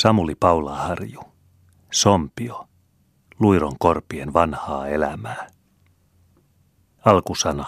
Samuli 0.00 0.34
Paulaharju, 0.34 1.20
Sompio, 1.92 2.68
Luiron 3.40 3.76
korpien 3.78 4.32
vanhaa 4.32 4.88
elämää. 4.88 5.46
Alkusana. 7.04 7.66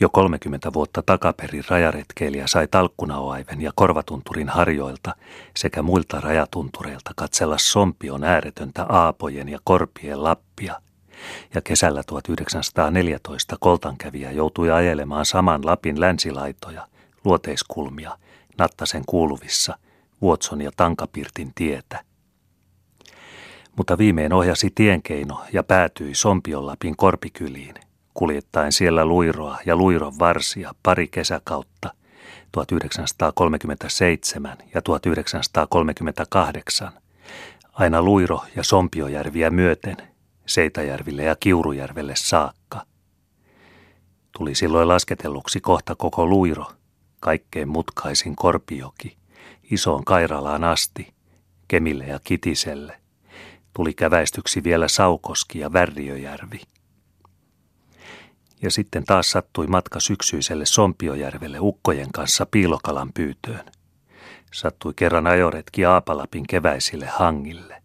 Jo 0.00 0.08
30 0.08 0.72
vuotta 0.72 1.02
takaperin 1.02 1.64
rajaretkeilijä 1.68 2.46
sai 2.46 2.68
talkkunaoaiven 2.70 3.60
ja 3.60 3.72
korvatunturin 3.74 4.48
harjoilta 4.48 5.14
sekä 5.56 5.82
muilta 5.82 6.20
rajatuntureilta 6.20 7.10
katsella 7.16 7.58
Sompion 7.58 8.24
ääretöntä 8.24 8.86
aapojen 8.88 9.48
ja 9.48 9.58
korpien 9.64 10.24
lappia. 10.24 10.80
Ja 11.54 11.60
kesällä 11.60 12.02
1914 12.02 13.56
koltankävijä 13.60 14.32
joutui 14.32 14.70
ajelemaan 14.70 15.26
saman 15.26 15.66
Lapin 15.66 16.00
länsilaitoja, 16.00 16.86
luoteiskulmia, 17.24 18.18
Nattasen 18.58 19.02
kuuluvissa, 19.06 19.78
Vuotson 20.20 20.60
ja 20.60 20.70
Tankapirtin 20.76 21.52
tietä 21.54 22.08
mutta 23.78 23.98
viimein 23.98 24.32
ohjasi 24.32 24.70
tienkeino 24.74 25.44
ja 25.52 25.62
päätyi 25.62 26.14
Sompionlapin 26.14 26.96
korpikyliin, 26.96 27.74
kuljettaen 28.14 28.72
siellä 28.72 29.04
luiroa 29.04 29.58
ja 29.66 29.76
luiron 29.76 30.18
varsia 30.18 30.74
pari 30.82 31.08
kesäkautta 31.08 31.94
1937 32.52 34.58
ja 34.74 34.82
1938, 34.82 36.92
aina 37.72 38.02
Luiro- 38.02 38.44
ja 38.56 38.64
Sompiojärviä 38.64 39.50
myöten, 39.50 39.96
Seitajärville 40.46 41.22
ja 41.22 41.36
Kiurujärvelle 41.40 42.16
saakka. 42.16 42.82
Tuli 44.38 44.54
silloin 44.54 44.88
lasketelluksi 44.88 45.60
kohta 45.60 45.94
koko 45.94 46.26
Luiro, 46.26 46.66
kaikkein 47.20 47.68
mutkaisin 47.68 48.36
Korpioki, 48.36 49.17
isoon 49.70 50.04
Kairalaan 50.04 50.64
asti, 50.64 51.14
Kemille 51.68 52.04
ja 52.04 52.20
Kitiselle– 52.24 53.00
tuli 53.78 53.94
käväistyksi 53.94 54.64
vielä 54.64 54.88
Saukoski 54.88 55.58
ja 55.58 55.72
Värriöjärvi. 55.72 56.60
Ja 58.62 58.70
sitten 58.70 59.04
taas 59.04 59.30
sattui 59.30 59.66
matka 59.66 60.00
syksyiselle 60.00 60.66
Sompiojärvelle 60.66 61.58
ukkojen 61.60 62.12
kanssa 62.12 62.46
piilokalan 62.46 63.12
pyytöön. 63.12 63.64
Sattui 64.54 64.92
kerran 64.96 65.26
ajoretki 65.26 65.84
Aapalapin 65.84 66.46
keväisille 66.46 67.06
hangille. 67.06 67.82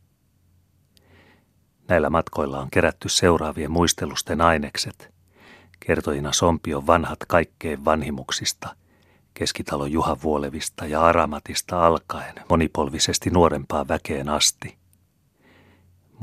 Näillä 1.88 2.10
matkoilla 2.10 2.60
on 2.60 2.72
kerätty 2.72 3.10
seuraavien 3.10 3.72
muistelusten 3.72 4.42
ainekset. 4.42 5.14
Kertojina 5.80 6.34
Sompion 6.34 6.88
vanhat 6.88 7.20
kaikkein 7.28 7.86
vanhimuksista, 7.86 8.76
keskitalon 9.34 9.92
Juha 9.92 10.18
Vuolevista 10.24 10.86
ja 10.86 11.02
Aramatista 11.02 11.86
alkaen 11.86 12.36
monipolvisesti 12.50 13.30
nuorempaan 13.30 13.88
väkeen 13.88 14.30
asti– 14.30 14.78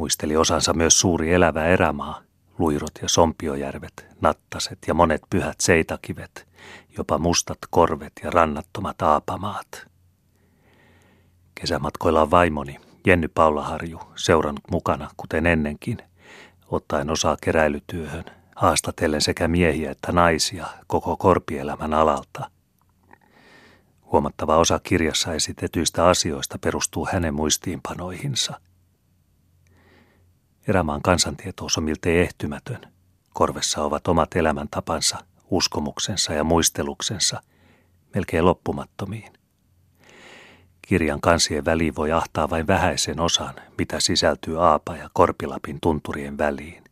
Muisteli 0.00 0.36
osansa 0.36 0.72
myös 0.72 1.00
suuri 1.00 1.33
elävä 1.33 1.67
erämaa, 1.67 2.22
luirot 2.58 2.92
ja 3.02 3.08
sompiojärvet, 3.08 4.06
nattaset 4.20 4.78
ja 4.86 4.94
monet 4.94 5.22
pyhät 5.30 5.61
seitakivet, 5.61 6.48
jopa 6.98 7.19
mustat 7.19 7.58
korvet 7.70 8.12
ja 8.22 8.30
rannattomat 8.30 9.02
aapamaat. 9.02 9.86
Kesämatkoilla 11.55 12.22
on 12.22 12.30
vaimoni, 12.30 12.77
Jenny 13.06 13.28
Paulaharju, 13.28 14.00
seurannut 14.17 14.70
mukana, 14.70 15.11
kuten 15.17 15.47
ennenkin, 15.47 15.98
ottaen 16.67 17.11
osaa 17.11 17.36
keräilytyöhön, 17.42 18.24
haastatellen 18.56 19.20
sekä 19.20 19.48
miehiä 19.48 19.91
että 19.91 20.12
naisia 20.12 20.67
koko 20.86 21.17
korpielämän 21.17 21.95
alalta. 21.95 22.50
Huomattava 24.12 24.56
osa 24.56 24.78
kirjassa 24.78 25.34
esitetyistä 25.34 26.06
asioista 26.06 26.58
perustuu 26.58 27.08
hänen 27.12 27.34
muistiinpanoihinsa– 27.34 28.61
Erämaan 30.69 31.02
kansantietous 31.02 31.78
on 31.78 31.84
miltei 31.84 32.20
ehtymätön. 32.20 32.80
Korvessa 33.34 33.83
ovat 33.83 34.08
omat 34.08 34.36
elämäntapansa, 34.36 35.18
uskomuksensa 35.51 36.33
ja 36.33 36.45
muisteluksensa, 36.45 37.42
melkein 38.14 38.45
loppumattomiin. 38.45 39.33
Kirjan 40.83 41.20
kansien 41.20 41.64
väliin 41.64 41.96
voi 41.96 42.13
ahtaa 42.13 42.51
vain 42.51 42.67
vähäisen 42.67 43.20
osan, 43.20 43.55
mitä 43.79 44.01
sisältyy 44.01 44.64
Aapa 44.64 44.96
ja 44.96 45.11
Korpilapin 45.13 45.79
tunturien 45.80 46.39
väliin. 46.39 46.84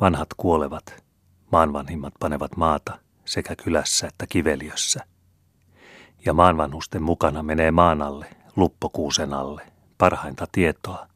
Vanhat 0.00 0.28
kuolevat, 0.36 1.04
maanvanhimmat 1.52 2.14
panevat 2.20 2.56
maata 2.56 2.98
sekä 3.24 3.56
kylässä 3.56 4.06
että 4.06 4.26
kiveliössä. 4.26 5.06
Ja 6.24 6.32
maanvanhusten 6.32 7.02
mukana 7.02 7.42
menee 7.42 7.70
maan 7.70 8.02
alle, 8.02 8.26
luppokuusen 8.56 9.34
alle, 9.34 9.62
parhainta 9.98 10.46
tietoa, 10.52 11.06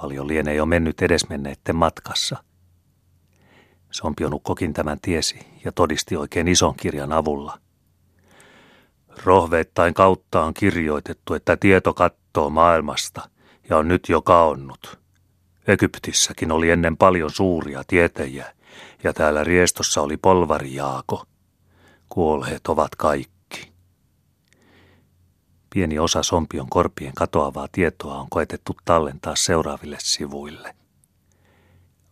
Paljon 0.00 0.28
lienee 0.28 0.54
jo 0.54 0.66
mennyt 0.66 1.02
edesmenneitten 1.02 1.76
matkassa. 1.76 2.44
Sompionukkokin 3.90 4.72
tämän 4.72 4.98
tiesi 5.02 5.38
ja 5.64 5.72
todisti 5.72 6.16
oikein 6.16 6.48
ison 6.48 6.74
kirjan 6.74 7.12
avulla. 7.12 7.58
Rohveittain 9.24 9.94
kautta 9.94 10.44
on 10.44 10.54
kirjoitettu, 10.54 11.34
että 11.34 11.56
tieto 11.56 11.94
kattoo 11.94 12.50
maailmasta 12.50 13.30
ja 13.70 13.76
on 13.76 13.88
nyt 13.88 14.08
jo 14.08 14.22
kaonnut. 14.22 14.98
Egyptissäkin 15.66 16.52
oli 16.52 16.70
ennen 16.70 16.96
paljon 16.96 17.30
suuria 17.30 17.82
tietäjiä 17.86 18.54
ja 19.04 19.12
täällä 19.12 19.44
riestossa 19.44 20.02
oli 20.02 20.16
polvari 20.16 20.74
Jaako. 20.74 21.24
Kuolleet 22.08 22.66
ovat 22.68 22.96
kaikki. 22.96 23.39
Pieni 25.74 25.98
osa 25.98 26.22
Sompion 26.22 26.70
korpien 26.70 27.14
katoavaa 27.14 27.68
tietoa 27.72 28.20
on 28.20 28.26
koetettu 28.30 28.76
tallentaa 28.84 29.36
seuraaville 29.36 29.96
sivuille. 30.00 30.74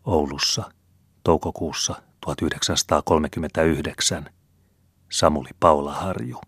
Oulussa, 0.04 0.70
toukokuussa 1.24 2.02
1939, 2.20 4.30
Samuli 5.10 5.50
Paula 5.60 5.92
Harju. 5.92 6.40